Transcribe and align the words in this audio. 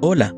Hola 0.00 0.32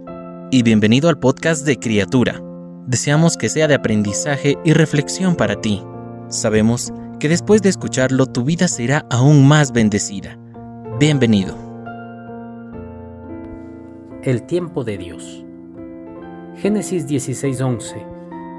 y 0.51 0.63
bienvenido 0.63 1.11
al 1.11 1.19
podcast 1.19 1.67
de 1.67 1.77
Criatura. 1.77 2.41
Deseamos 2.87 3.37
que 3.37 3.51
sea 3.51 3.69
de 3.69 3.75
aprendizaje 3.75 4.57
y 4.65 4.73
reflexión 4.73 5.37
para 5.37 5.61
ti. 5.61 5.83
Sabemos 6.29 6.95
que 7.19 7.29
después 7.29 7.61
de 7.61 7.69
escucharlo 7.69 8.25
tu 8.25 8.43
vida 8.43 8.69
será 8.69 9.05
aún 9.11 9.47
más 9.47 9.73
bendecida. 9.73 10.39
Bienvenido. 10.99 11.55
El 14.23 14.45
tiempo 14.45 14.83
de 14.83 14.97
Dios. 14.97 15.45
Génesis 16.57 17.07
16:11. 17.07 18.03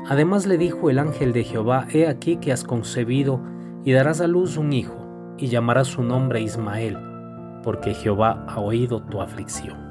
Además 0.08 0.46
le 0.46 0.60
dijo 0.60 0.92
el 0.92 1.00
ángel 1.00 1.34
de 1.34 1.44
Jehová, 1.44 1.88
He 1.92 2.08
aquí 2.08 2.36
que 2.36 2.52
has 2.52 2.64
concebido 2.64 3.42
y 3.84 3.92
darás 3.94 4.22
a 4.22 4.28
luz 4.28 4.56
un 4.56 4.72
hijo, 4.72 5.34
y 5.40 5.48
llamarás 5.48 5.88
su 5.88 6.04
nombre 6.04 6.42
Ismael, 6.42 6.96
porque 7.64 7.96
Jehová 7.96 8.46
ha 8.48 8.60
oído 8.60 9.02
tu 9.02 9.20
aflicción. 9.20 9.91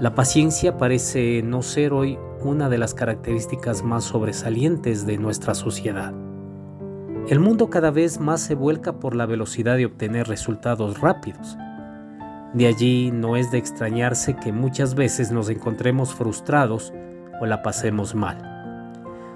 La 0.00 0.16
paciencia 0.16 0.76
parece 0.76 1.40
no 1.44 1.62
ser 1.62 1.92
hoy 1.92 2.18
una 2.42 2.68
de 2.68 2.78
las 2.78 2.94
características 2.94 3.84
más 3.84 4.02
sobresalientes 4.02 5.06
de 5.06 5.18
nuestra 5.18 5.54
sociedad. 5.54 6.12
El 7.28 7.38
mundo 7.38 7.70
cada 7.70 7.92
vez 7.92 8.18
más 8.18 8.40
se 8.40 8.56
vuelca 8.56 8.94
por 8.98 9.14
la 9.14 9.24
velocidad 9.24 9.76
de 9.76 9.86
obtener 9.86 10.26
resultados 10.26 11.00
rápidos. 11.00 11.56
De 12.54 12.66
allí 12.66 13.12
no 13.12 13.36
es 13.36 13.52
de 13.52 13.58
extrañarse 13.58 14.34
que 14.34 14.50
muchas 14.50 14.96
veces 14.96 15.30
nos 15.30 15.48
encontremos 15.48 16.12
frustrados 16.12 16.92
o 17.40 17.46
la 17.46 17.62
pasemos 17.62 18.16
mal. 18.16 18.90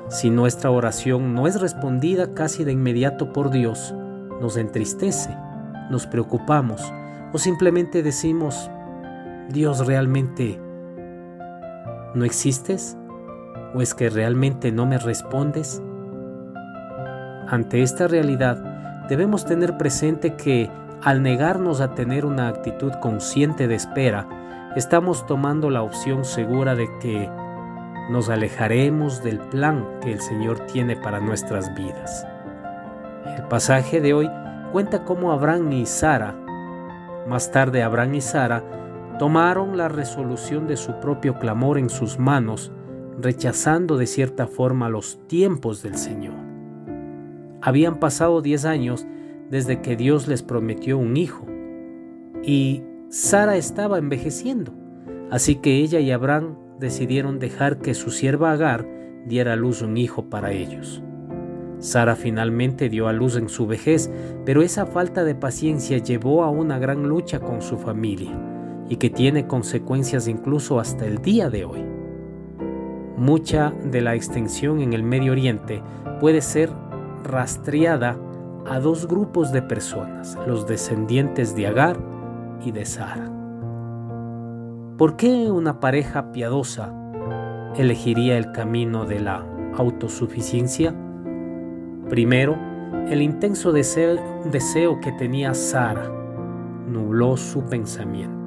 Si 0.09 0.29
nuestra 0.29 0.73
oración 0.73 1.35
no 1.35 1.47
es 1.47 1.61
respondida 1.61 2.35
casi 2.35 2.65
de 2.65 2.73
inmediato 2.73 3.33
por 3.33 3.51
Dios, 3.51 3.95
nos 4.41 4.57
entristece, 4.57 5.37
nos 5.89 6.09
preocupamos 6.09 6.93
o 7.33 7.39
simplemente 7.39 8.03
decimos, 8.03 8.71
Dios 9.49 9.87
realmente 9.87 10.61
no 12.15 12.25
existes? 12.25 12.97
¿O 13.75 13.81
es 13.81 13.95
que 13.95 14.11
realmente 14.11 14.73
no 14.73 14.85
me 14.85 14.99
respondes? 14.99 15.83
Ante 17.49 17.83
esta 17.83 18.09
realidad, 18.09 19.07
debemos 19.09 19.47
tener 19.47 19.79
presente 19.79 20.35
que 20.37 20.71
al 21.03 21.23
negarnos 21.23 21.81
a 21.81 21.95
tener 21.95 22.27
una 22.27 22.49
actitud 22.49 22.93
consciente 23.01 23.69
de 23.69 23.77
espera, 23.77 24.27
estamos 24.77 25.27
tomando 25.27 25.71
la 25.71 25.83
opción 25.83 26.25
segura 26.25 26.75
de 26.75 26.89
que 26.99 27.31
nos 28.11 28.29
alejaremos 28.29 29.23
del 29.23 29.39
plan 29.39 29.87
que 30.03 30.13
el 30.13 30.21
Señor 30.21 30.61
tiene 30.67 30.97
para 30.97 31.21
nuestras 31.21 31.75
vidas. 31.75 32.27
El 33.37 33.45
pasaje 33.45 34.01
de 34.01 34.13
hoy 34.13 34.31
cuenta 34.73 35.05
cómo 35.05 35.33
Abraham 35.33 35.73
y 35.73 35.87
Sara, 35.87 36.35
más 37.27 37.51
tarde 37.51 37.83
Abraham 37.83 38.15
y 38.15 38.21
Sara, 38.21 38.63
tomaron 39.19 39.77
la 39.77 39.89
resolución 39.89 40.67
de 40.67 40.77
su 40.77 41.01
propio 41.01 41.39
clamor 41.39 41.79
en 41.79 41.91
sus 41.91 42.19
manos, 42.19 42.73
rechazando 43.21 43.97
de 43.97 44.07
cierta 44.07 44.47
forma 44.47 44.89
los 44.89 45.19
tiempos 45.27 45.83
del 45.83 45.97
Señor. 45.97 46.37
Habían 47.61 47.99
pasado 47.99 48.41
diez 48.41 48.65
años 48.65 49.07
desde 49.51 49.81
que 49.81 49.97
Dios 49.97 50.29
les 50.29 50.43
prometió 50.43 50.99
un 50.99 51.17
hijo, 51.17 51.45
y 52.43 52.85
Sara 53.09 53.57
estaba 53.57 53.99
envejeciendo, 53.99 54.73
así 55.31 55.57
que 55.57 55.77
ella 55.79 55.99
y 55.99 56.13
Abraham 56.13 56.57
decidieron 56.79 57.41
dejar 57.41 57.79
que 57.79 57.95
su 57.95 58.11
sierva 58.11 58.53
Agar 58.53 58.87
diera 59.27 59.55
a 59.55 59.57
luz 59.57 59.83
un 59.83 59.97
hijo 59.97 60.31
para 60.31 60.53
ellos. 60.53 61.03
Sara 61.81 62.15
finalmente 62.15 62.89
dio 62.89 63.09
a 63.09 63.13
luz 63.13 63.37
en 63.37 63.49
su 63.49 63.67
vejez, 63.67 64.11
pero 64.45 64.63
esa 64.63 64.87
falta 64.87 65.25
de 65.25 65.35
paciencia 65.35 65.99
llevó 65.99 66.45
a 66.45 66.51
una 66.51 66.79
gran 66.79 67.09
lucha 67.09 67.41
con 67.41 67.63
su 67.63 67.79
familia 67.79 68.37
y 68.89 68.97
que 68.97 69.11
tiene 69.11 69.47
consecuencias 69.47 70.29
incluso 70.29 70.81
hasta 70.81 71.07
el 71.07 71.19
día 71.19 71.51
de 71.51 71.65
hoy. 71.65 71.85
Mucha 73.17 73.73
de 73.85 74.01
la 74.01 74.15
extensión 74.15 74.81
en 74.81 74.93
el 74.93 75.03
Medio 75.03 75.33
Oriente 75.33 75.83
puede 76.21 76.41
ser 76.41 76.71
rastreada 77.25 78.17
a 78.67 78.81
dos 78.81 79.09
grupos 79.09 79.53
de 79.53 79.63
personas, 79.63 80.39
los 80.47 80.67
descendientes 80.67 81.57
de 81.57 81.67
Agar 81.67 81.99
y 82.65 82.71
de 82.71 82.85
Sara. 82.85 83.31
¿Por 84.97 85.17
qué 85.17 85.51
una 85.51 85.81
pareja 85.81 86.33
piadosa 86.33 86.93
elegiría 87.77 88.37
el 88.37 88.53
camino 88.53 89.05
de 89.05 89.21
la 89.21 89.45
autosuficiencia? 89.77 90.95
Primero, 92.09 92.57
el 93.09 93.23
intenso 93.23 93.73
deseo, 93.73 94.17
deseo 94.51 95.01
que 95.01 95.13
tenía 95.13 95.55
Sara 95.55 96.11
nubló 96.89 97.37
su 97.37 97.63
pensamiento. 97.65 98.38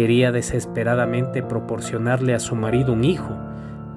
Quería 0.00 0.32
desesperadamente 0.32 1.42
proporcionarle 1.42 2.32
a 2.32 2.40
su 2.40 2.56
marido 2.56 2.94
un 2.94 3.04
hijo, 3.04 3.36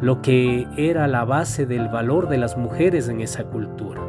lo 0.01 0.21
que 0.21 0.67
era 0.75 1.07
la 1.07 1.23
base 1.23 1.65
del 1.65 1.87
valor 1.87 2.27
de 2.27 2.37
las 2.37 2.57
mujeres 2.57 3.07
en 3.07 3.21
esa 3.21 3.45
cultura. 3.45 4.01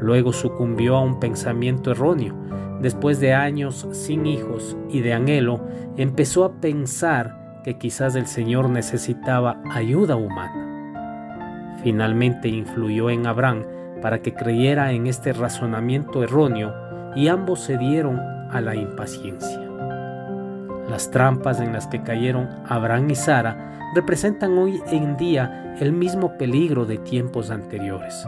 Luego 0.00 0.32
sucumbió 0.32 0.96
a 0.96 1.02
un 1.02 1.20
pensamiento 1.20 1.92
erróneo. 1.92 2.34
Después 2.80 3.20
de 3.20 3.34
años 3.34 3.86
sin 3.92 4.26
hijos 4.26 4.76
y 4.90 4.98
de 4.98 5.12
anhelo, 5.12 5.60
empezó 5.96 6.44
a 6.44 6.60
pensar 6.60 7.60
que 7.62 7.78
quizás 7.78 8.16
el 8.16 8.26
Señor 8.26 8.68
necesitaba 8.68 9.62
ayuda 9.70 10.16
humana. 10.16 11.76
Finalmente 11.84 12.48
influyó 12.48 13.10
en 13.10 13.28
Abraham 13.28 13.62
para 14.02 14.22
que 14.22 14.34
creyera 14.34 14.90
en 14.90 15.06
este 15.06 15.32
razonamiento 15.32 16.24
erróneo 16.24 16.74
y 17.14 17.28
ambos 17.28 17.60
se 17.60 17.78
dieron 17.78 18.18
a 18.50 18.60
la 18.60 18.74
impaciencia. 18.74 19.65
Las 20.88 21.10
trampas 21.10 21.60
en 21.60 21.72
las 21.72 21.88
que 21.88 22.02
cayeron 22.02 22.48
Abraham 22.68 23.10
y 23.10 23.14
Sara 23.16 23.90
representan 23.94 24.56
hoy 24.56 24.80
en 24.90 25.16
día 25.16 25.74
el 25.80 25.92
mismo 25.92 26.38
peligro 26.38 26.84
de 26.84 26.98
tiempos 26.98 27.50
anteriores. 27.50 28.26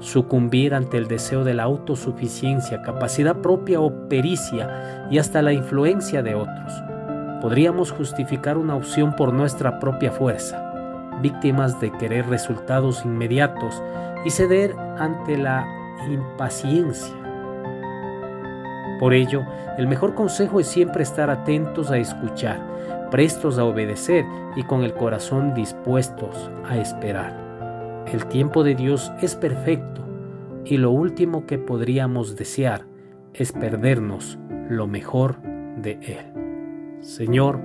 Sucumbir 0.00 0.74
ante 0.74 0.96
el 0.96 1.06
deseo 1.06 1.44
de 1.44 1.54
la 1.54 1.64
autosuficiencia, 1.64 2.82
capacidad 2.82 3.36
propia 3.36 3.80
o 3.80 4.08
pericia 4.08 5.08
y 5.10 5.18
hasta 5.18 5.42
la 5.42 5.52
influencia 5.52 6.22
de 6.22 6.34
otros. 6.34 6.72
Podríamos 7.40 7.92
justificar 7.92 8.58
una 8.58 8.74
opción 8.74 9.14
por 9.14 9.32
nuestra 9.32 9.78
propia 9.78 10.10
fuerza, 10.10 11.12
víctimas 11.22 11.80
de 11.80 11.92
querer 11.92 12.26
resultados 12.26 13.04
inmediatos 13.04 13.80
y 14.24 14.30
ceder 14.30 14.74
ante 14.98 15.38
la 15.38 15.66
impaciencia 16.08 17.14
por 19.00 19.14
ello, 19.14 19.46
el 19.78 19.88
mejor 19.88 20.14
consejo 20.14 20.60
es 20.60 20.66
siempre 20.66 21.02
estar 21.02 21.30
atentos 21.30 21.90
a 21.90 21.96
escuchar, 21.96 23.08
prestos 23.10 23.56
a 23.56 23.64
obedecer 23.64 24.26
y 24.56 24.62
con 24.62 24.82
el 24.82 24.92
corazón 24.92 25.54
dispuestos 25.54 26.50
a 26.68 26.76
esperar. 26.76 28.04
El 28.12 28.26
tiempo 28.26 28.62
de 28.62 28.74
Dios 28.74 29.10
es 29.22 29.36
perfecto 29.36 30.06
y 30.66 30.76
lo 30.76 30.90
último 30.90 31.46
que 31.46 31.56
podríamos 31.56 32.36
desear 32.36 32.84
es 33.32 33.52
perdernos 33.52 34.38
lo 34.68 34.86
mejor 34.86 35.40
de 35.80 35.92
Él. 36.02 37.00
Señor, 37.00 37.58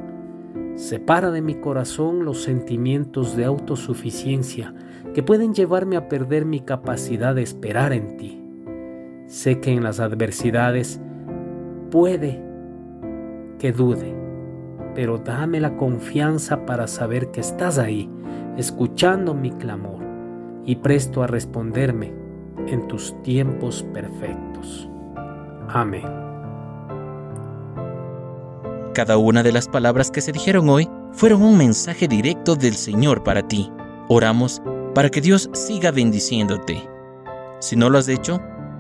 separa 0.75 1.31
de 1.31 1.41
mi 1.41 1.55
corazón 1.55 2.23
los 2.23 2.43
sentimientos 2.43 3.35
de 3.35 3.43
autosuficiencia 3.43 4.73
que 5.13 5.21
pueden 5.21 5.53
llevarme 5.53 5.97
a 5.97 6.07
perder 6.07 6.45
mi 6.45 6.61
capacidad 6.61 7.35
de 7.35 7.41
esperar 7.41 7.91
en 7.91 8.15
ti. 8.15 8.41
Sé 9.27 9.59
que 9.59 9.73
en 9.73 9.83
las 9.83 9.99
adversidades 9.99 11.01
puede 11.89 12.41
que 13.59 13.71
dude, 13.71 14.15
pero 14.93 15.17
dame 15.17 15.59
la 15.59 15.77
confianza 15.77 16.65
para 16.65 16.87
saber 16.87 17.31
que 17.31 17.41
estás 17.41 17.77
ahí, 17.77 18.09
escuchando 18.57 19.33
mi 19.33 19.51
clamor 19.51 20.03
y 20.65 20.77
presto 20.77 21.23
a 21.23 21.27
responderme 21.27 22.13
en 22.67 22.87
tus 22.87 23.21
tiempos 23.23 23.83
perfectos. 23.93 24.89
Amén. 25.67 26.25
Cada 28.93 29.17
una 29.17 29.43
de 29.43 29.51
las 29.51 29.67
palabras 29.67 30.09
que 30.09 30.21
se 30.21 30.31
dijeron 30.31 30.69
hoy 30.69 30.89
fueron 31.11 31.43
un 31.43 31.57
mensaje 31.57 32.07
directo 32.07 32.55
del 32.55 32.75
Señor 32.75 33.23
para 33.23 33.45
ti. 33.45 33.69
Oramos 34.07 34.61
para 34.93 35.09
que 35.09 35.19
Dios 35.21 35.49
siga 35.53 35.91
bendiciéndote. 35.91 36.81
Si 37.59 37.75
no 37.75 37.89
lo 37.89 37.97
has 37.97 38.07
hecho, 38.07 38.39